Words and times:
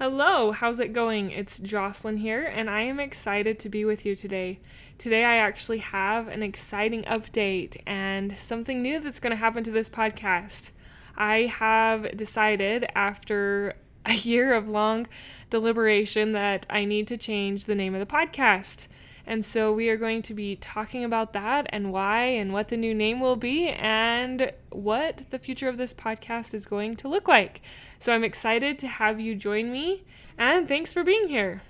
Hello, 0.00 0.50
how's 0.50 0.80
it 0.80 0.94
going? 0.94 1.30
It's 1.30 1.58
Jocelyn 1.58 2.16
here, 2.16 2.42
and 2.42 2.70
I 2.70 2.80
am 2.80 2.98
excited 2.98 3.58
to 3.58 3.68
be 3.68 3.84
with 3.84 4.06
you 4.06 4.16
today. 4.16 4.58
Today, 4.96 5.26
I 5.26 5.36
actually 5.36 5.80
have 5.80 6.26
an 6.26 6.42
exciting 6.42 7.02
update 7.02 7.76
and 7.86 8.34
something 8.34 8.80
new 8.80 8.98
that's 8.98 9.20
going 9.20 9.32
to 9.32 9.36
happen 9.36 9.62
to 9.62 9.70
this 9.70 9.90
podcast. 9.90 10.70
I 11.18 11.52
have 11.54 12.16
decided 12.16 12.86
after 12.94 13.76
a 14.06 14.14
year 14.14 14.54
of 14.54 14.70
long 14.70 15.06
deliberation 15.50 16.32
that 16.32 16.64
I 16.70 16.86
need 16.86 17.06
to 17.08 17.18
change 17.18 17.66
the 17.66 17.74
name 17.74 17.94
of 17.94 18.00
the 18.00 18.06
podcast. 18.10 18.88
And 19.26 19.44
so 19.44 19.72
we 19.72 19.88
are 19.88 19.96
going 19.96 20.22
to 20.22 20.34
be 20.34 20.56
talking 20.56 21.04
about 21.04 21.32
that 21.34 21.66
and 21.70 21.92
why 21.92 22.24
and 22.24 22.52
what 22.52 22.68
the 22.68 22.76
new 22.76 22.94
name 22.94 23.20
will 23.20 23.36
be 23.36 23.68
and 23.68 24.52
what 24.70 25.24
the 25.30 25.38
future 25.38 25.68
of 25.68 25.76
this 25.76 25.94
podcast 25.94 26.54
is 26.54 26.66
going 26.66 26.96
to 26.96 27.08
look 27.08 27.28
like. 27.28 27.62
So 27.98 28.12
I'm 28.12 28.24
excited 28.24 28.78
to 28.80 28.88
have 28.88 29.20
you 29.20 29.34
join 29.34 29.70
me 29.70 30.04
and 30.38 30.66
thanks 30.66 30.92
for 30.92 31.04
being 31.04 31.28
here. 31.28 31.62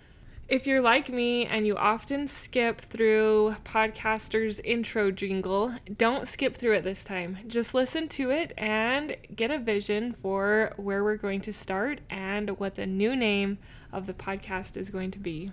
If 0.51 0.67
you're 0.67 0.81
like 0.81 1.09
me 1.09 1.47
and 1.47 1.65
you 1.65 1.77
often 1.77 2.27
skip 2.27 2.81
through 2.81 3.55
podcaster's 3.65 4.59
intro 4.59 5.13
jingle, 5.13 5.77
don't 5.97 6.27
skip 6.27 6.57
through 6.57 6.75
it 6.75 6.83
this 6.83 7.05
time. 7.05 7.39
Just 7.47 7.73
listen 7.73 8.09
to 8.09 8.31
it 8.31 8.53
and 8.59 9.17
get 9.37 9.53
a 9.53 9.61
vision 9.61 10.13
for 10.13 10.73
where 10.77 11.05
we're 11.05 11.15
going 11.15 11.41
to 11.43 11.53
start 11.53 12.01
and 12.11 12.59
what 12.59 12.75
the 12.75 12.85
new 12.85 13.15
name 13.15 13.59
of 13.93 14.09
the 14.09 14.13
podcast 14.13 14.77
is 14.77 14.91
going 14.91 15.13
to 15.13 15.21
be. 15.21 15.53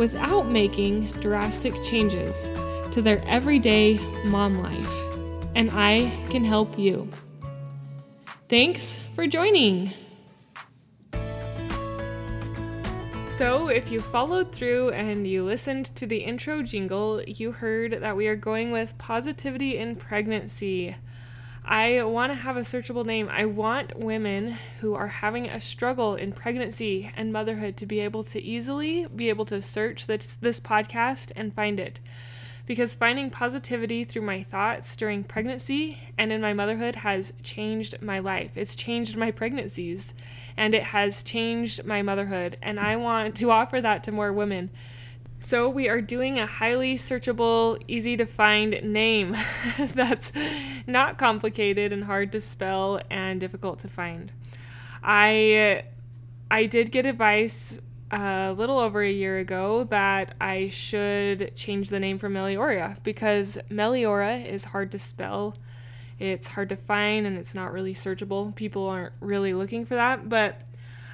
without 0.00 0.48
making 0.48 1.10
drastic 1.20 1.74
changes 1.82 2.50
to 2.90 3.02
their 3.02 3.22
everyday 3.28 3.98
mom 4.24 4.54
life. 4.62 4.90
And 5.54 5.70
I 5.72 6.10
can 6.30 6.42
help 6.42 6.78
you. 6.78 7.10
Thanks 8.48 8.98
for 9.14 9.26
joining. 9.26 9.92
So, 13.28 13.68
if 13.68 13.90
you 13.90 14.00
followed 14.00 14.52
through 14.52 14.90
and 14.90 15.26
you 15.26 15.44
listened 15.44 15.94
to 15.96 16.06
the 16.06 16.18
intro 16.18 16.62
jingle, 16.62 17.22
you 17.22 17.52
heard 17.52 17.92
that 18.00 18.16
we 18.16 18.26
are 18.26 18.36
going 18.36 18.70
with 18.70 18.96
positivity 18.96 19.76
in 19.76 19.96
pregnancy. 19.96 20.96
I 21.64 22.02
want 22.04 22.32
to 22.32 22.36
have 22.36 22.56
a 22.56 22.60
searchable 22.60 23.04
name. 23.04 23.28
I 23.30 23.44
want 23.44 23.98
women 23.98 24.56
who 24.80 24.94
are 24.94 25.06
having 25.06 25.46
a 25.46 25.60
struggle 25.60 26.14
in 26.14 26.32
pregnancy 26.32 27.10
and 27.16 27.32
motherhood 27.32 27.76
to 27.78 27.86
be 27.86 28.00
able 28.00 28.22
to 28.24 28.42
easily 28.42 29.06
be 29.14 29.28
able 29.28 29.44
to 29.46 29.60
search 29.60 30.06
this, 30.06 30.36
this 30.36 30.58
podcast 30.58 31.32
and 31.36 31.54
find 31.54 31.78
it. 31.78 32.00
Because 32.66 32.94
finding 32.94 33.30
positivity 33.30 34.04
through 34.04 34.22
my 34.22 34.42
thoughts 34.44 34.96
during 34.96 35.24
pregnancy 35.24 35.98
and 36.16 36.32
in 36.32 36.40
my 36.40 36.52
motherhood 36.52 36.96
has 36.96 37.32
changed 37.42 38.00
my 38.00 38.20
life. 38.20 38.52
It's 38.56 38.74
changed 38.74 39.16
my 39.16 39.30
pregnancies 39.30 40.14
and 40.56 40.74
it 40.74 40.84
has 40.84 41.22
changed 41.22 41.84
my 41.84 42.00
motherhood. 42.00 42.56
And 42.62 42.80
I 42.80 42.96
want 42.96 43.34
to 43.36 43.50
offer 43.50 43.80
that 43.80 44.04
to 44.04 44.12
more 44.12 44.32
women. 44.32 44.70
So, 45.42 45.70
we 45.70 45.88
are 45.88 46.02
doing 46.02 46.38
a 46.38 46.46
highly 46.46 46.96
searchable, 46.96 47.82
easy 47.88 48.14
to 48.18 48.26
find 48.26 48.78
name 48.82 49.34
that's 49.78 50.32
not 50.86 51.16
complicated 51.16 51.94
and 51.94 52.04
hard 52.04 52.30
to 52.32 52.42
spell 52.42 53.00
and 53.10 53.40
difficult 53.40 53.78
to 53.80 53.88
find. 53.88 54.32
I 55.02 55.84
I 56.50 56.66
did 56.66 56.92
get 56.92 57.06
advice 57.06 57.80
a 58.10 58.52
little 58.52 58.78
over 58.78 59.02
a 59.02 59.10
year 59.10 59.38
ago 59.38 59.84
that 59.84 60.34
I 60.40 60.68
should 60.68 61.54
change 61.54 61.90
the 61.90 62.00
name 62.00 62.18
for 62.18 62.28
Meliora 62.28 63.02
because 63.02 63.56
Meliora 63.70 64.44
is 64.44 64.64
hard 64.64 64.92
to 64.92 64.98
spell. 64.98 65.56
It's 66.18 66.48
hard 66.48 66.68
to 66.68 66.76
find 66.76 67.26
and 67.26 67.38
it's 67.38 67.54
not 67.54 67.72
really 67.72 67.94
searchable. 67.94 68.54
People 68.54 68.86
aren't 68.86 69.14
really 69.20 69.54
looking 69.54 69.86
for 69.86 69.94
that, 69.94 70.28
but 70.28 70.60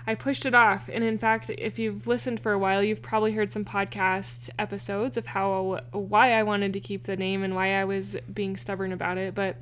I 0.09 0.15
pushed 0.15 0.47
it 0.47 0.55
off. 0.55 0.89
And 0.93 1.03
in 1.03 1.19
fact, 1.19 1.51
if 1.51 1.79
you've 1.81 2.07
listened 2.07 2.39
for 2.39 2.53
a 2.53 2.59
while, 2.59 2.83
you've 2.83 3.03
probably 3.03 3.33
heard 3.33 3.51
some 3.51 3.65
podcast 3.65 4.51
episodes 4.57 5.17
of 5.17 5.27
how 5.27 5.81
why 5.91 6.33
I 6.33 6.45
wanted 6.45 6.73
to 6.75 6.81
keep 6.81 7.05
the 7.05 7.17
name 7.17 7.43
and 7.43 7.57
why 7.57 7.75
I 7.75 7.85
was 7.85 8.17
being 8.33 8.57
stubborn 8.57 8.93
about 8.93 9.19
it, 9.19 9.35
but 9.35 9.57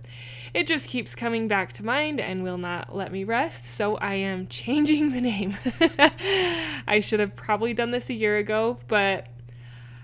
it 0.53 0.67
just 0.67 0.91
keeps 0.91 1.15
coming 1.15 1.49
back 1.49 1.73
to 1.75 1.85
mind 1.85 2.21
and 2.21 2.43
will 2.43 2.59
not 2.59 2.95
let 2.95 3.11
me 3.11 3.25
rest. 3.25 3.65
So 3.65 3.97
I 3.97 4.15
am 4.15 4.47
changing 4.49 5.13
the 5.13 5.23
name. 5.23 5.57
I 6.87 7.01
should 7.01 7.21
have 7.21 7.35
probably 7.35 7.73
done 7.73 7.91
this 7.91 8.11
a 8.11 8.15
year 8.15 8.37
ago, 8.37 8.79
but 8.87 9.27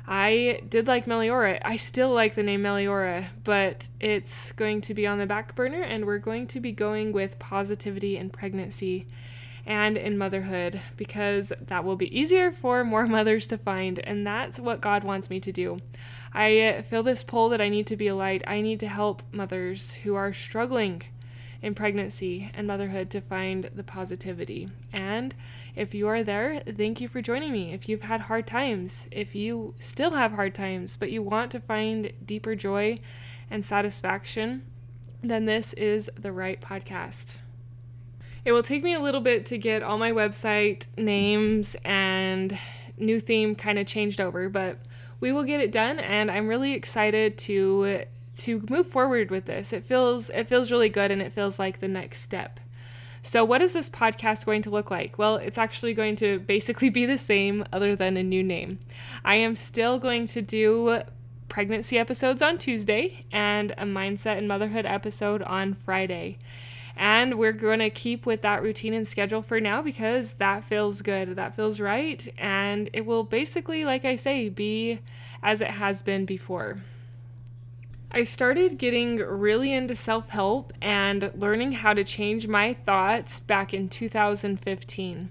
I 0.09 0.63
did 0.69 0.89
like 0.89 1.05
Meliora. 1.05 1.61
I 1.63 1.77
still 1.77 2.11
like 2.11 2.35
the 2.35 2.43
name 2.43 2.63
Meliora, 2.63 3.27
but 3.45 3.91
it's 4.01 4.53
going 4.53 4.81
to 4.83 4.95
be 4.95 5.07
on 5.07 5.19
the 5.19 5.27
back 5.27 5.55
burner 5.55 5.83
and 5.83 6.07
we're 6.07 6.19
going 6.19 6.47
to 6.49 6.61
be 6.61 6.73
going 6.73 7.13
with 7.13 7.39
positivity 7.39 8.17
and 8.17 8.33
pregnancy 8.33 9.07
and 9.67 9.97
in 9.97 10.19
motherhood 10.19 10.81
because 10.97 11.53
that 11.61 11.85
will 11.85 11.97
be 11.97 12.19
easier 12.19 12.51
for 12.51 12.85
more 12.85 13.07
mothers 13.09 13.47
to 13.49 13.59
find. 13.59 13.99
And 13.99 14.27
that's 14.27 14.61
what 14.61 14.81
God 14.81 15.05
wants 15.05 15.31
me 15.31 15.41
to 15.41 15.53
do. 15.53 15.79
I 16.33 16.83
feel 16.89 17.03
this 17.03 17.25
pull 17.25 17.49
that 17.51 17.61
I 17.61 17.69
need 17.69 17.87
to 17.89 17.97
be 17.97 18.09
a 18.09 18.15
light. 18.15 18.43
I 18.47 18.61
need 18.61 18.81
to 18.81 18.89
help 18.89 19.23
mothers 19.33 19.95
who 19.95 20.15
are 20.15 20.33
struggling 20.33 21.03
in 21.63 21.75
pregnancy 21.75 22.51
and 22.55 22.67
motherhood 22.67 23.11
to 23.11 23.21
find 23.21 23.71
the 23.75 23.85
positivity. 23.85 24.69
And 24.93 25.35
if 25.77 25.95
you 25.95 26.09
are 26.09 26.23
there, 26.23 26.63
thank 26.77 27.01
you 27.01 27.09
for 27.09 27.21
joining 27.21 27.53
me. 27.53 27.73
If 27.73 27.89
you've 27.89 28.03
had 28.03 28.23
hard 28.23 28.47
times, 28.47 29.09
if 29.11 29.35
you 29.35 29.75
still 29.79 30.13
have 30.13 30.33
hard 30.33 30.55
times, 30.55 30.97
but 30.97 31.11
you 31.11 31.23
want 31.23 31.51
to 31.53 31.61
find 31.61 32.13
deeper 32.25 32.55
joy 32.55 33.01
and 33.51 33.65
satisfaction, 33.65 34.65
then 35.23 35.45
this 35.45 35.73
is 35.75 36.11
the 36.19 36.33
right 36.33 36.61
podcast. 36.61 37.37
It 38.45 38.53
will 38.53 38.63
take 38.63 38.83
me 38.83 38.95
a 38.95 39.01
little 39.01 39.21
bit 39.21 39.47
to 39.47 39.59
get 39.59 39.83
all 39.83 39.99
my 39.99 40.13
website 40.13 40.87
names 40.97 41.77
and 41.85 42.59
new 42.99 43.21
theme 43.21 43.55
kind 43.55 43.79
of 43.79 43.87
changed 43.87 44.21
over, 44.21 44.49
but 44.49 44.79
we 45.21 45.33
will 45.33 45.45
get 45.45 45.61
it 45.61 45.71
done 45.71 45.99
and 45.99 46.31
I'm 46.31 46.49
really 46.49 46.73
excited 46.73 47.37
to 47.39 48.05
to 48.39 48.65
move 48.71 48.87
forward 48.87 49.31
with 49.31 49.45
this. 49.45 49.73
It 49.73 49.85
feels 49.85 50.31
it 50.31 50.49
feels 50.49 50.73
really 50.73 50.89
good 50.89 51.11
and 51.11 51.21
it 51.21 51.33
feels 51.33 51.59
like 51.59 51.81
the 51.81 51.89
next 51.89 52.21
step. 52.21 52.59
So 53.23 53.45
what 53.45 53.61
is 53.61 53.75
this 53.75 53.91
podcast 53.91 54.47
going 54.47 54.63
to 54.63 54.71
look 54.71 54.91
like? 54.91 55.19
Well, 55.19 55.37
it's 55.37 55.59
actually 55.59 55.93
going 55.93 56.17
to 56.17 56.39
basically 56.39 56.89
be 56.89 57.05
the 57.05 57.19
same 57.19 57.67
other 57.71 57.95
than 57.95 58.17
a 58.17 58.23
new 58.23 58.43
name. 58.43 58.79
I 59.23 59.35
am 59.35 59.57
still 59.57 59.99
going 59.99 60.27
to 60.29 60.41
do 60.41 61.03
pregnancy 61.51 61.99
episodes 61.99 62.41
on 62.41 62.57
Tuesday 62.57 63.27
and 63.31 63.73
a 63.73 63.85
mindset 63.85 64.39
and 64.39 64.49
motherhood 64.49 64.87
episode 64.87 65.43
on 65.43 65.75
Friday. 65.75 66.39
And 67.01 67.39
we're 67.39 67.53
going 67.53 67.79
to 67.79 67.89
keep 67.89 68.27
with 68.27 68.43
that 68.43 68.63
routine 68.63 68.93
and 68.93 69.09
schedule 69.09 69.41
for 69.41 69.59
now 69.59 69.81
because 69.81 70.35
that 70.35 70.65
feels 70.65 71.01
good. 71.01 71.35
That 71.35 71.55
feels 71.55 71.81
right. 71.81 72.29
And 72.37 72.91
it 72.93 73.07
will 73.07 73.25
basically, 73.25 73.87
like 73.87 74.05
I 74.05 74.17
say, 74.17 74.51
be 74.51 75.01
as 75.43 75.63
it 75.63 75.71
has 75.71 76.03
been 76.03 76.27
before. 76.27 76.83
I 78.13 78.25
started 78.25 78.77
getting 78.77 79.17
really 79.17 79.73
into 79.73 79.97
self 79.97 80.29
help 80.29 80.75
and 80.83 81.33
learning 81.35 81.73
how 81.73 81.95
to 81.95 82.05
change 82.05 82.47
my 82.47 82.75
thoughts 82.75 83.41
back 83.41 83.73
in 83.73 83.89
2015 83.89 85.31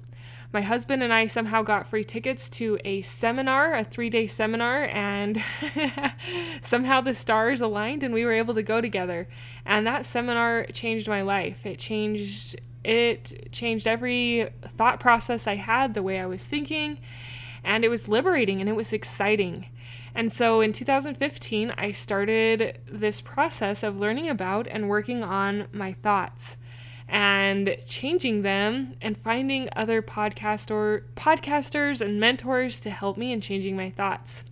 my 0.51 0.61
husband 0.61 1.03
and 1.03 1.13
I 1.13 1.27
somehow 1.27 1.61
got 1.61 1.87
free 1.87 2.03
tickets 2.03 2.49
to 2.49 2.79
a 2.83 3.01
seminar, 3.01 3.75
a 3.75 3.83
three 3.83 4.09
day 4.09 4.25
seminar, 4.25 4.85
and 4.85 5.43
somehow 6.61 7.01
the 7.01 7.13
stars 7.13 7.61
aligned 7.61 8.01
and 8.01 8.13
we 8.13 8.25
were 8.25 8.33
able 8.33 8.55
to 8.55 8.63
go 8.63 8.81
together. 8.81 9.27
And 9.65 9.85
that 9.85 10.05
seminar 10.05 10.65
changed 10.65 11.07
my 11.07 11.21
life. 11.21 11.65
It 11.65 11.77
changed 11.77 12.59
it 12.83 13.49
changed 13.51 13.87
every 13.87 14.49
thought 14.63 14.99
process 14.99 15.45
I 15.45 15.55
had, 15.55 15.93
the 15.93 16.01
way 16.01 16.19
I 16.19 16.25
was 16.25 16.47
thinking, 16.47 16.97
and 17.63 17.83
it 17.83 17.89
was 17.89 18.07
liberating 18.07 18.61
and 18.61 18.69
it 18.69 18.75
was 18.75 18.93
exciting. 18.93 19.67
And 20.15 20.31
so 20.33 20.61
in 20.61 20.73
2015, 20.73 21.73
I 21.77 21.91
started 21.91 22.79
this 22.91 23.21
process 23.21 23.83
of 23.83 23.99
learning 23.99 24.29
about 24.29 24.65
and 24.67 24.89
working 24.89 25.23
on 25.23 25.67
my 25.71 25.93
thoughts 25.93 26.57
and 27.09 27.75
changing 27.85 28.43
them 28.43 28.95
and 29.01 29.17
finding 29.17 29.67
other 29.75 30.01
podcast 30.01 30.71
or 30.71 31.03
podcasters 31.15 32.01
and 32.01 32.19
mentors 32.19 32.79
to 32.81 32.89
help 32.89 33.17
me 33.17 33.31
in 33.31 33.41
changing 33.41 33.75
my 33.75 33.89
thoughts. 33.89 34.43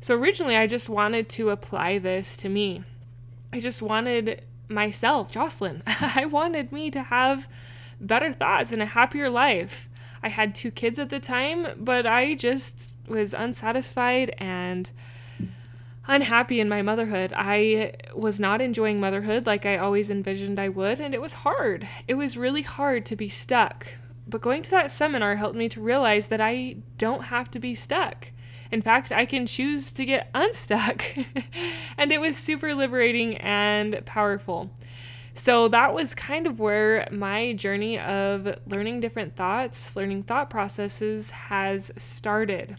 So 0.00 0.18
originally 0.18 0.56
I 0.56 0.66
just 0.66 0.88
wanted 0.88 1.28
to 1.30 1.50
apply 1.50 1.98
this 1.98 2.36
to 2.38 2.48
me. 2.48 2.82
I 3.52 3.60
just 3.60 3.80
wanted 3.80 4.42
myself, 4.68 5.30
Jocelyn. 5.30 5.82
I 5.86 6.26
wanted 6.26 6.72
me 6.72 6.90
to 6.90 7.04
have 7.04 7.48
better 8.00 8.32
thoughts 8.32 8.72
and 8.72 8.82
a 8.82 8.86
happier 8.86 9.30
life. 9.30 9.88
I 10.22 10.28
had 10.28 10.54
two 10.54 10.70
kids 10.70 10.98
at 10.98 11.10
the 11.10 11.20
time, 11.20 11.68
but 11.78 12.06
I 12.06 12.34
just 12.34 12.96
was 13.06 13.34
unsatisfied 13.34 14.34
and 14.38 14.90
unhappy 16.06 16.60
in 16.60 16.68
my 16.68 16.82
motherhood. 16.82 17.32
I 17.34 17.94
was 18.14 18.38
not 18.38 18.60
enjoying 18.60 19.00
motherhood 19.00 19.46
like 19.46 19.66
I 19.66 19.78
always 19.78 20.10
envisioned 20.10 20.58
I 20.58 20.68
would, 20.68 21.00
and 21.00 21.14
it 21.14 21.20
was 21.20 21.32
hard. 21.34 21.88
It 22.06 22.14
was 22.14 22.36
really 22.36 22.62
hard 22.62 23.06
to 23.06 23.16
be 23.16 23.28
stuck. 23.28 23.86
But 24.26 24.40
going 24.40 24.62
to 24.62 24.70
that 24.70 24.90
seminar 24.90 25.36
helped 25.36 25.56
me 25.56 25.68
to 25.70 25.80
realize 25.80 26.28
that 26.28 26.40
I 26.40 26.76
don't 26.98 27.24
have 27.24 27.50
to 27.52 27.58
be 27.58 27.74
stuck. 27.74 28.32
In 28.70 28.80
fact, 28.80 29.12
I 29.12 29.26
can 29.26 29.46
choose 29.46 29.92
to 29.92 30.04
get 30.04 30.30
unstuck. 30.34 31.04
and 31.98 32.10
it 32.12 32.20
was 32.20 32.36
super 32.36 32.74
liberating 32.74 33.36
and 33.38 34.04
powerful. 34.04 34.70
So 35.34 35.66
that 35.68 35.92
was 35.92 36.14
kind 36.14 36.46
of 36.46 36.60
where 36.60 37.08
my 37.10 37.54
journey 37.54 37.98
of 37.98 38.56
learning 38.66 39.00
different 39.00 39.34
thoughts, 39.34 39.96
learning 39.96 40.22
thought 40.22 40.48
processes 40.48 41.30
has 41.30 41.90
started. 41.96 42.78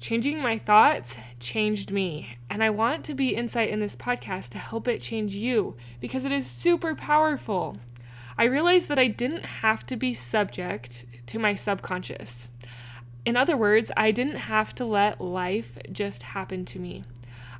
Changing 0.00 0.40
my 0.40 0.56
thoughts 0.56 1.18
changed 1.40 1.90
me, 1.90 2.38
and 2.48 2.64
I 2.64 2.70
want 2.70 3.04
to 3.04 3.14
be 3.14 3.34
insight 3.36 3.68
in 3.68 3.80
this 3.80 3.94
podcast 3.94 4.48
to 4.50 4.58
help 4.58 4.88
it 4.88 5.02
change 5.02 5.34
you 5.34 5.76
because 6.00 6.24
it 6.24 6.32
is 6.32 6.46
super 6.46 6.94
powerful. 6.94 7.76
I 8.38 8.44
realized 8.44 8.88
that 8.88 8.98
I 8.98 9.08
didn't 9.08 9.44
have 9.44 9.84
to 9.86 9.96
be 9.96 10.14
subject 10.14 11.04
to 11.26 11.38
my 11.38 11.54
subconscious. 11.54 12.48
In 13.26 13.36
other 13.36 13.58
words, 13.58 13.92
I 13.94 14.10
didn't 14.10 14.36
have 14.36 14.74
to 14.76 14.86
let 14.86 15.20
life 15.20 15.76
just 15.92 16.22
happen 16.22 16.64
to 16.64 16.78
me. 16.78 17.04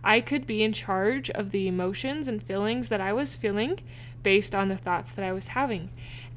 I 0.02 0.22
could 0.22 0.46
be 0.46 0.62
in 0.62 0.72
charge 0.72 1.28
of 1.28 1.50
the 1.50 1.68
emotions 1.68 2.26
and 2.26 2.42
feelings 2.42 2.88
that 2.88 3.02
I 3.02 3.12
was 3.12 3.36
feeling 3.36 3.80
based 4.22 4.54
on 4.54 4.70
the 4.70 4.78
thoughts 4.78 5.12
that 5.12 5.26
I 5.26 5.32
was 5.32 5.48
having. 5.48 5.90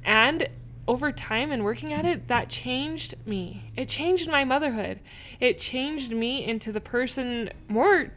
And 0.03 0.49
over 0.87 1.11
time 1.11 1.51
and 1.51 1.63
working 1.63 1.93
at 1.93 2.05
it, 2.05 2.27
that 2.27 2.49
changed 2.49 3.15
me. 3.25 3.71
It 3.75 3.87
changed 3.87 4.29
my 4.29 4.43
motherhood. 4.43 4.99
It 5.39 5.57
changed 5.57 6.11
me 6.11 6.43
into 6.43 6.71
the 6.71 6.81
person 6.81 7.49
more 7.67 8.11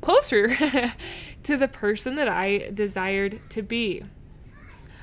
closer 0.00 0.56
to 1.42 1.56
the 1.56 1.68
person 1.68 2.14
that 2.16 2.28
I 2.28 2.70
desired 2.72 3.40
to 3.50 3.62
be. 3.62 4.02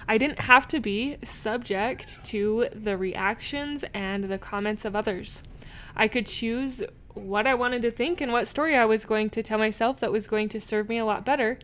I 0.08 0.18
didn't 0.18 0.42
have 0.42 0.68
to 0.70 0.80
be 0.80 1.18
subject 1.24 2.24
to 2.26 2.70
the 2.74 2.98
reactions 2.98 3.86
and 3.94 4.24
the 4.24 4.40
comments 4.40 4.86
of 4.86 4.96
others. 4.96 5.44
I 5.96 6.08
could 6.08 6.26
choose 6.26 6.82
what 7.14 7.46
I 7.46 7.54
wanted 7.54 7.82
to 7.84 7.92
think 7.92 8.22
and 8.22 8.32
what 8.32 8.48
story 8.48 8.76
I 8.76 8.86
was 8.86 9.06
going 9.06 9.30
to 9.32 9.44
tell 9.44 9.60
myself 9.60 10.00
that 10.00 10.12
was 10.12 10.28
going 10.28 10.50
to 10.50 10.60
serve 10.60 10.90
me 10.90 10.98
a 10.98 11.06
lot 11.06 11.26
better 11.26 11.60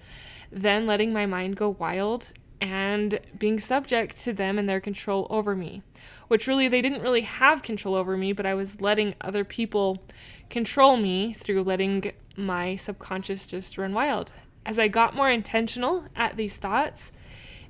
than 0.52 0.86
letting 0.86 1.14
my 1.14 1.26
mind 1.26 1.56
go 1.56 1.70
wild 1.70 2.34
and 2.66 3.20
being 3.38 3.60
subject 3.60 4.20
to 4.24 4.34
them 4.34 4.58
and 4.58 4.68
their 4.68 4.82
control 4.82 5.28
over 5.30 5.56
me, 5.56 5.84
which 6.28 6.48
really 6.48 6.68
they 6.68 6.82
didn't 6.82 7.02
really 7.02 7.22
have 7.22 7.62
control 7.62 7.94
over 7.94 8.18
me, 8.18 8.34
but 8.34 8.46
I 8.46 8.56
was 8.56 8.82
letting 8.82 9.14
other 9.22 9.44
people 9.44 10.04
control 10.50 10.98
me 10.98 11.34
through 11.34 11.64
letting 11.64 12.12
my 12.36 12.76
subconscious 12.76 13.46
just 13.46 13.78
run 13.78 13.94
wild. 13.94 14.34
As 14.66 14.80
I 14.80 14.88
got 14.88 15.16
more 15.16 15.30
intentional 15.30 16.06
at 16.16 16.38
these 16.38 16.58
thoughts, 16.58 17.12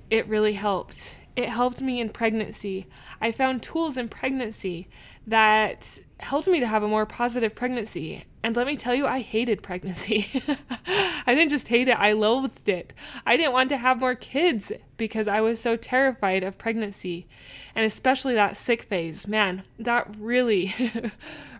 it 0.09 0.27
really 0.27 0.53
helped. 0.53 1.17
It 1.35 1.49
helped 1.49 1.81
me 1.81 1.99
in 1.99 2.09
pregnancy. 2.09 2.87
I 3.19 3.33
found 3.33 3.61
tools 3.61 3.97
in 3.97 4.07
pregnancy 4.07 4.87
that 5.27 5.99
helped 6.21 6.47
me 6.47 6.61
to 6.61 6.67
have 6.67 6.83
a 6.83 6.87
more 6.87 7.05
positive 7.05 7.53
pregnancy. 7.53 8.23
And 8.45 8.55
let 8.55 8.67
me 8.67 8.75
tell 8.75 8.93
you, 8.93 9.07
I 9.07 9.21
hated 9.21 9.63
pregnancy. 9.63 10.27
I 11.25 11.33
didn't 11.33 11.49
just 11.49 11.69
hate 11.69 11.87
it, 11.87 11.97
I 11.97 12.11
loathed 12.11 12.69
it. 12.69 12.93
I 13.25 13.37
didn't 13.37 13.53
want 13.53 13.69
to 13.69 13.77
have 13.77 13.99
more 13.99 14.13
kids 14.13 14.71
because 14.97 15.27
I 15.27 15.41
was 15.41 15.59
so 15.59 15.75
terrified 15.75 16.43
of 16.43 16.59
pregnancy. 16.59 17.25
And 17.73 17.87
especially 17.87 18.35
that 18.35 18.55
sick 18.55 18.83
phase. 18.83 19.27
Man, 19.27 19.63
that 19.79 20.15
really, 20.19 20.75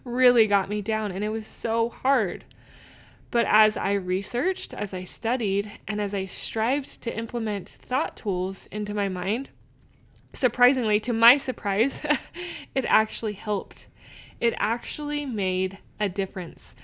really 0.05 0.45
got 0.45 0.69
me 0.69 0.83
down. 0.83 1.11
And 1.11 1.23
it 1.23 1.29
was 1.29 1.47
so 1.47 1.89
hard. 1.89 2.45
But 3.31 3.47
as 3.49 3.77
I 3.77 3.93
researched, 3.93 4.71
as 4.75 4.93
I 4.93 5.05
studied, 5.05 5.71
and 5.87 5.99
as 5.99 6.13
I 6.13 6.25
strived 6.25 7.01
to 7.01 7.17
implement 7.17 7.67
thought 7.67 8.15
tools 8.15 8.67
into 8.67 8.93
my 8.93 9.09
mind, 9.09 9.49
surprisingly, 10.33 10.99
to 10.99 11.13
my 11.13 11.37
surprise, 11.37 12.05
it 12.75 12.85
actually 12.87 13.33
helped. 13.33 13.87
It 14.39 14.53
actually 14.57 15.25
made 15.25 15.79
a 15.99 16.09
difference. 16.09 16.75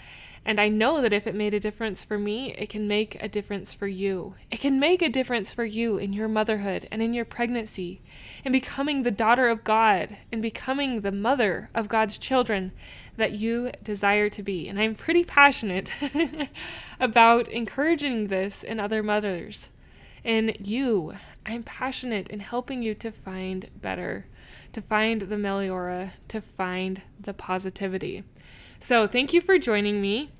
And 0.44 0.60
I 0.60 0.70
know 0.70 1.02
that 1.02 1.14
if 1.14 1.28
it 1.28 1.36
made 1.36 1.54
a 1.54 1.60
difference 1.60 2.04
for 2.04 2.18
me, 2.18 2.54
it 2.56 2.68
can 2.68 2.88
make 2.88 3.22
a 3.22 3.30
difference 3.30 3.76
for 3.76 3.86
you. 3.86 4.34
It 4.50 4.60
can 4.60 4.80
make 4.80 5.04
a 5.04 5.10
difference 5.10 5.54
for 5.54 5.66
you 5.66 5.98
in 5.98 6.14
your 6.14 6.28
motherhood 6.28 6.88
and 6.90 7.00
in 7.00 7.14
your 7.14 7.26
pregnancy, 7.26 8.02
in 8.44 8.52
becoming 8.52 9.04
the 9.04 9.12
daughter 9.12 9.50
of 9.50 9.64
God 9.64 10.18
and 10.32 10.42
becoming 10.42 11.02
the 11.02 11.12
mother 11.12 11.70
of 11.76 11.88
God's 11.88 12.18
children 12.18 12.72
that 13.18 13.34
you 13.34 13.72
desire 13.84 14.30
to 14.30 14.42
be. 14.42 14.68
And 14.68 14.80
I'm 14.80 14.96
pretty 14.96 15.24
passionate 15.24 15.94
about 17.00 17.48
encouraging 17.48 18.28
this 18.28 18.64
in 18.64 18.80
other 18.80 19.04
mothers. 19.04 19.70
In 20.24 20.56
you, 20.60 21.14
I'm 21.46 21.62
passionate 21.62 22.30
in 22.30 22.40
helping 22.40 22.82
you 22.82 22.96
to 22.96 23.12
find 23.12 23.70
better, 23.80 24.26
to 24.74 24.82
find 24.82 25.22
the 25.22 25.36
meliora, 25.36 26.12
to 26.28 26.42
find 26.42 27.02
the 27.20 27.34
positivity. 27.34 28.24
So, 28.80 29.08
thank 29.08 29.34
you 29.34 29.42
for 29.42 29.58
joining 29.58 30.02
me. 30.02 30.32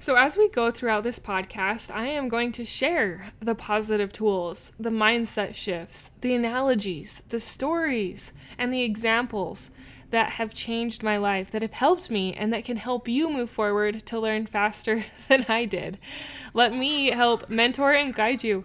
So, 0.00 0.14
as 0.14 0.36
we 0.36 0.48
go 0.48 0.70
throughout 0.70 1.02
this 1.02 1.18
podcast, 1.18 1.92
I 1.92 2.06
am 2.06 2.28
going 2.28 2.52
to 2.52 2.64
share 2.64 3.30
the 3.40 3.56
positive 3.56 4.12
tools, 4.12 4.72
the 4.78 4.90
mindset 4.90 5.56
shifts, 5.56 6.12
the 6.20 6.34
analogies, 6.34 7.22
the 7.30 7.40
stories, 7.40 8.32
and 8.56 8.72
the 8.72 8.82
examples 8.82 9.72
that 10.10 10.30
have 10.30 10.54
changed 10.54 11.02
my 11.02 11.16
life, 11.16 11.50
that 11.50 11.62
have 11.62 11.72
helped 11.72 12.10
me, 12.10 12.32
and 12.32 12.52
that 12.52 12.64
can 12.64 12.76
help 12.76 13.08
you 13.08 13.28
move 13.28 13.50
forward 13.50 14.06
to 14.06 14.20
learn 14.20 14.46
faster 14.46 15.04
than 15.28 15.44
I 15.48 15.64
did. 15.64 15.98
Let 16.54 16.72
me 16.72 17.10
help 17.10 17.50
mentor 17.50 17.92
and 17.92 18.14
guide 18.14 18.44
you 18.44 18.64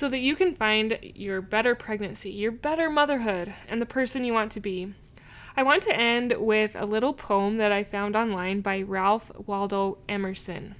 so 0.00 0.08
that 0.08 0.20
you 0.20 0.34
can 0.34 0.54
find 0.54 0.98
your 1.02 1.42
better 1.42 1.74
pregnancy, 1.74 2.30
your 2.30 2.50
better 2.50 2.88
motherhood, 2.88 3.52
and 3.68 3.82
the 3.82 3.86
person 3.86 4.24
you 4.24 4.32
want 4.32 4.50
to 4.50 4.58
be. 4.58 4.94
I 5.54 5.62
want 5.62 5.82
to 5.82 5.94
end 5.94 6.34
with 6.38 6.74
a 6.74 6.86
little 6.86 7.12
poem 7.12 7.58
that 7.58 7.70
I 7.70 7.84
found 7.84 8.16
online 8.16 8.62
by 8.62 8.80
Ralph 8.80 9.30
Waldo 9.46 9.98
Emerson. 10.08 10.74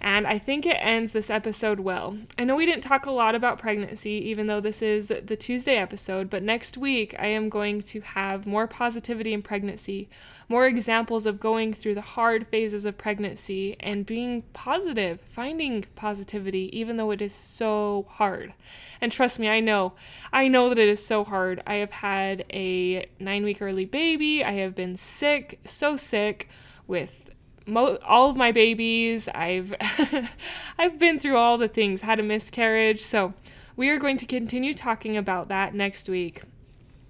And 0.00 0.24
I 0.24 0.38
think 0.38 0.64
it 0.64 0.78
ends 0.78 1.10
this 1.10 1.30
episode 1.30 1.80
well. 1.80 2.16
I 2.38 2.44
know 2.44 2.54
we 2.54 2.64
didn't 2.64 2.84
talk 2.84 3.06
a 3.06 3.10
lot 3.10 3.34
about 3.34 3.58
pregnancy, 3.58 4.12
even 4.12 4.46
though 4.46 4.60
this 4.60 4.82
is 4.82 5.08
the 5.08 5.36
Tuesday 5.36 5.74
episode, 5.74 6.30
but 6.30 6.44
next 6.44 6.78
week 6.78 7.16
I 7.18 7.26
am 7.26 7.48
going 7.48 7.82
to 7.82 8.00
have 8.02 8.46
more 8.46 8.68
positivity 8.68 9.32
in 9.32 9.42
pregnancy, 9.42 10.08
more 10.48 10.66
examples 10.66 11.26
of 11.26 11.38
going 11.38 11.72
through 11.72 11.94
the 11.94 12.00
hard 12.00 12.46
phases 12.46 12.84
of 12.84 12.96
pregnancy 12.96 13.76
and 13.80 14.06
being 14.06 14.42
positive, 14.54 15.20
finding 15.28 15.84
positivity, 15.94 16.70
even 16.72 16.96
though 16.96 17.10
it 17.10 17.20
is 17.20 17.34
so 17.34 18.06
hard. 18.08 18.54
And 19.00 19.12
trust 19.12 19.38
me, 19.38 19.48
I 19.48 19.60
know, 19.60 19.92
I 20.32 20.48
know 20.48 20.70
that 20.70 20.78
it 20.78 20.88
is 20.88 21.04
so 21.04 21.22
hard. 21.22 21.62
I 21.66 21.74
have 21.74 21.92
had 21.92 22.44
a 22.52 23.08
nine 23.20 23.44
week 23.44 23.60
early 23.60 23.84
baby, 23.84 24.42
I 24.42 24.52
have 24.52 24.74
been 24.74 24.96
sick, 24.96 25.60
so 25.64 25.96
sick 25.96 26.48
with 26.86 27.30
all 27.76 28.30
of 28.30 28.36
my 28.36 28.50
babies. 28.50 29.28
I've 29.34 29.74
I've 30.78 30.98
been 30.98 31.18
through 31.18 31.36
all 31.36 31.58
the 31.58 31.68
things, 31.68 32.00
had 32.00 32.18
a 32.18 32.22
miscarriage. 32.22 33.02
So, 33.02 33.34
we 33.76 33.90
are 33.90 33.98
going 33.98 34.16
to 34.16 34.26
continue 34.26 34.74
talking 34.74 35.16
about 35.16 35.48
that 35.48 35.72
next 35.72 36.08
week. 36.08 36.42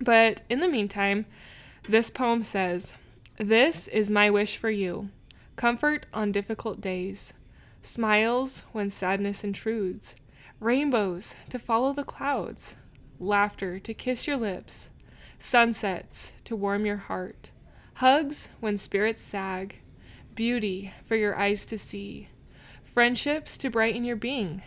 But 0.01 0.43
in 0.51 0.61
the 0.61 0.69
meantime, 0.69 1.25
this 1.85 2.11
poem 2.11 2.43
says, 2.43 2.95
"This 3.39 3.87
is 3.87 4.11
my 4.11 4.31
wish 4.31 4.57
for 4.57 4.69
you. 4.69 5.11
Comfort 5.55 6.07
on 6.13 6.33
difficult 6.33 6.81
days, 6.81 7.35
smiles 7.81 8.65
when 8.73 8.91
sadness 8.91 9.45
intrudes, 9.45 10.17
rainbows 10.59 11.37
to 11.51 11.59
follow 11.61 11.93
the 11.93 12.03
clouds, 12.03 12.75
laughter 13.21 13.79
to 13.79 13.95
kiss 13.95 14.27
your 14.27 14.37
lips, 14.37 14.91
sunsets 15.39 16.33
to 16.43 16.57
warm 16.57 16.85
your 16.85 16.97
heart." 16.97 17.53
Hugs 17.95 18.51
when 18.59 18.77
spirits 18.77 19.23
sag, 19.23 19.79
beauty 20.35 20.93
for 21.05 21.15
your 21.15 21.37
eyes 21.37 21.65
to 21.67 21.79
see, 21.79 22.29
friendships 22.83 23.57
to 23.59 23.71
brighten 23.71 24.03
your 24.03 24.17
being, 24.17 24.63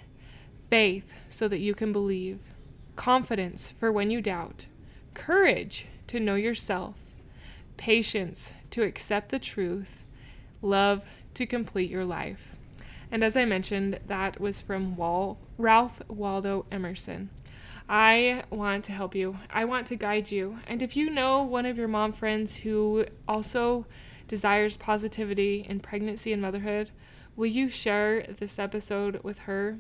faith 0.70 1.14
so 1.28 1.50
that 1.50 1.60
you 1.60 1.74
can 1.76 1.92
believe, 1.92 2.40
confidence 2.96 3.72
for 3.72 3.92
when 3.92 4.10
you 4.10 4.22
doubt, 4.22 4.68
courage 5.14 5.88
to 6.08 6.22
know 6.22 6.36
yourself, 6.36 7.11
patience 7.82 8.54
to 8.70 8.84
accept 8.84 9.32
the 9.32 9.40
truth, 9.40 10.04
love 10.62 11.04
to 11.34 11.48
complete 11.48 11.90
your 11.90 12.06
life. 12.06 12.56
And 13.12 13.24
as 13.24 13.36
I 13.36 13.44
mentioned, 13.46 14.00
that 14.06 14.40
was 14.40 14.62
from 14.62 14.96
Wal- 14.96 15.40
Ralph 15.58 16.00
Waldo 16.08 16.68
Emerson. 16.72 17.32
I 17.90 18.44
want 18.52 18.84
to 18.84 18.92
help 18.92 19.16
you. 19.16 19.40
I 19.50 19.66
want 19.66 19.88
to 19.88 19.96
guide 19.96 20.30
you. 20.30 20.60
And 20.68 20.84
if 20.84 20.96
you 20.96 21.10
know 21.10 21.42
one 21.42 21.66
of 21.66 21.76
your 21.76 21.88
mom 21.88 22.12
friends 22.12 22.58
who 22.58 23.06
also 23.28 23.88
desires 24.28 24.78
positivity 24.78 25.66
in 25.68 25.80
pregnancy 25.80 26.32
and 26.32 26.42
motherhood, 26.42 26.92
will 27.36 27.48
you 27.48 27.68
share 27.68 28.28
this 28.30 28.60
episode 28.60 29.24
with 29.24 29.40
her? 29.40 29.80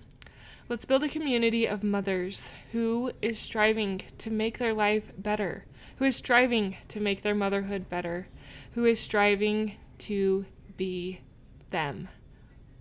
Let's 0.67 0.85
build 0.85 1.03
a 1.03 1.07
community 1.07 1.67
of 1.67 1.83
mothers 1.83 2.53
who 2.71 3.11
is 3.21 3.37
striving 3.37 4.01
to 4.17 4.31
make 4.31 4.57
their 4.57 4.73
life 4.73 5.11
better, 5.19 5.65
who 6.01 6.07
is 6.07 6.15
striving 6.15 6.75
to 6.87 6.99
make 6.99 7.21
their 7.21 7.35
motherhood 7.35 7.87
better, 7.87 8.27
who 8.71 8.85
is 8.85 8.99
striving 8.99 9.73
to 9.99 10.43
be 10.75 11.21
them. 11.69 12.07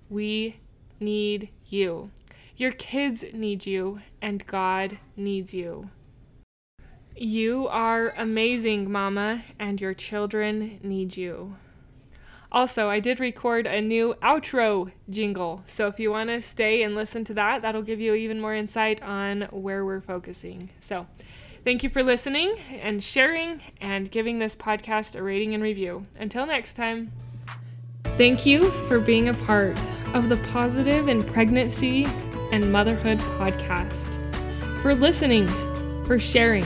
We 0.09 0.59
need 0.99 1.51
you. 1.67 2.13
Your 2.57 2.73
kids 2.73 3.27
need 3.35 3.67
you, 3.67 4.01
and 4.23 4.47
God 4.47 5.01
needs 5.19 5.53
you. 5.53 5.91
You 7.15 7.69
are 7.69 8.15
amazing, 8.17 8.91
Mama, 8.91 9.45
and 9.59 9.83
your 9.83 9.93
children 9.93 10.81
need 10.83 11.15
you. 11.15 11.57
Also, 12.51 12.89
I 12.89 13.01
did 13.01 13.21
record 13.21 13.67
a 13.67 13.83
new 13.83 14.15
outro 14.23 14.93
jingle, 15.11 15.61
so 15.67 15.89
if 15.89 16.01
you 16.01 16.11
want 16.11 16.31
to 16.31 16.41
stay 16.41 16.83
and 16.83 16.95
listen 16.95 17.25
to 17.25 17.35
that, 17.35 17.61
that'll 17.61 17.83
give 17.83 18.01
you 18.01 18.15
even 18.15 18.41
more 18.41 18.55
insight 18.55 19.03
on 19.03 19.43
where 19.51 19.85
we're 19.85 20.01
focusing. 20.01 20.71
So, 20.81 21.07
thank 21.65 21.83
you 21.83 21.91
for 21.91 22.03
listening 22.03 22.57
and 22.81 23.03
sharing 23.03 23.61
and 23.81 24.11
giving 24.11 24.39
this 24.39 24.57
podcast 24.57 25.17
a 25.17 25.23
rating 25.23 25.55
and 25.55 25.63
review. 25.63 26.07
Until 26.19 26.47
next 26.47 26.75
time, 26.75 27.13
thank 28.17 28.47
you 28.47 28.71
for 28.89 28.99
being 29.01 29.29
a 29.29 29.35
part 29.35 29.79
of 30.15 30.29
the 30.29 30.37
Positive 30.53 31.09
in 31.09 31.23
Pregnancy 31.23 32.07
and 32.53 32.73
Motherhood 32.73 33.19
podcast, 33.39 34.17
for 34.83 34.95
listening, 34.95 35.47
for 36.05 36.19
sharing, 36.19 36.65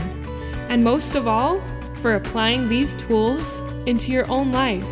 and 0.68 0.82
most 0.82 1.14
of 1.14 1.28
all, 1.28 1.60
for 1.96 2.14
applying 2.14 2.68
these 2.68 2.96
tools 2.96 3.60
into 3.86 4.12
your 4.12 4.30
own 4.30 4.52
life 4.52 4.86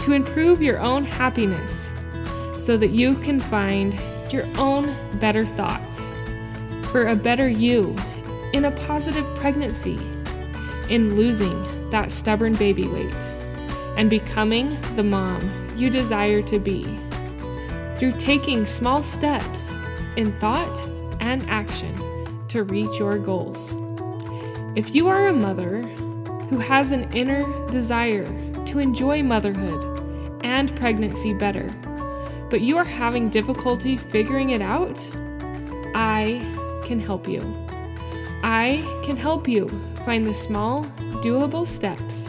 to 0.00 0.12
improve 0.12 0.62
your 0.62 0.78
own 0.80 1.04
happiness 1.04 1.94
so 2.58 2.76
that 2.76 2.90
you 2.90 3.14
can 3.16 3.40
find 3.40 3.98
your 4.32 4.44
own 4.56 4.94
better 5.18 5.44
thoughts. 5.44 6.10
For 6.90 7.06
a 7.08 7.16
better 7.16 7.48
you 7.48 7.96
in 8.54 8.66
a 8.66 8.70
positive 8.70 9.26
pregnancy, 9.34 9.98
in 10.88 11.16
losing 11.16 11.90
that 11.90 12.08
stubborn 12.12 12.54
baby 12.54 12.86
weight, 12.86 13.12
and 13.96 14.08
becoming 14.08 14.80
the 14.94 15.02
mom 15.02 15.40
you 15.76 15.90
desire 15.90 16.40
to 16.40 16.60
be 16.60 16.84
through 17.96 18.12
taking 18.12 18.64
small 18.64 19.02
steps 19.02 19.74
in 20.14 20.30
thought 20.38 20.78
and 21.18 21.44
action 21.50 21.92
to 22.46 22.62
reach 22.62 22.96
your 22.96 23.18
goals. 23.18 23.76
If 24.76 24.94
you 24.94 25.08
are 25.08 25.26
a 25.26 25.32
mother 25.32 25.82
who 26.48 26.58
has 26.58 26.92
an 26.92 27.12
inner 27.12 27.42
desire 27.72 28.24
to 28.66 28.78
enjoy 28.78 29.24
motherhood, 29.24 29.90
and 30.44 30.76
pregnancy 30.76 31.34
better, 31.34 31.68
but 32.50 32.60
you 32.60 32.76
are 32.76 32.84
having 32.84 33.30
difficulty 33.30 33.96
figuring 33.96 34.50
it 34.50 34.62
out, 34.62 35.10
I 35.96 36.38
can 36.84 37.00
help 37.00 37.26
you. 37.26 37.63
I 38.46 38.84
can 39.02 39.16
help 39.16 39.48
you 39.48 39.70
find 40.04 40.26
the 40.26 40.34
small, 40.34 40.84
doable 41.22 41.66
steps 41.66 42.28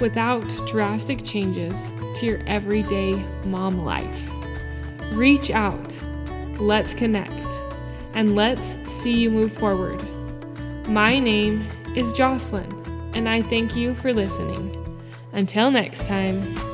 without 0.00 0.48
drastic 0.66 1.22
changes 1.22 1.92
to 2.14 2.24
your 2.24 2.40
everyday 2.46 3.12
mom 3.44 3.80
life. 3.80 4.30
Reach 5.12 5.50
out, 5.50 6.02
let's 6.58 6.94
connect, 6.94 7.30
and 8.14 8.34
let's 8.34 8.78
see 8.90 9.12
you 9.12 9.30
move 9.30 9.52
forward. 9.52 10.00
My 10.88 11.18
name 11.18 11.68
is 11.94 12.14
Jocelyn, 12.14 13.12
and 13.12 13.28
I 13.28 13.42
thank 13.42 13.76
you 13.76 13.94
for 13.94 14.14
listening. 14.14 14.74
Until 15.34 15.70
next 15.70 16.06
time. 16.06 16.69